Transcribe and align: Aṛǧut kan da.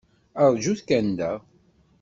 Aṛǧut 0.43 0.81
kan 0.87 1.07
da. 1.17 1.31